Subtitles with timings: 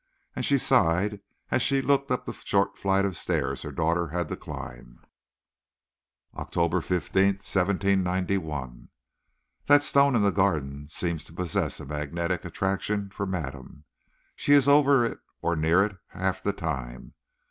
[0.35, 1.19] And she sighed
[1.51, 5.05] as she looked up the short flight of stairs her daughter had to climb.
[6.33, 8.89] OCTOBER 15, 1791.
[9.67, 13.83] That stone in the garden seems to possess a magnetic attraction for madame.
[14.35, 17.13] She is over it or near it half the time.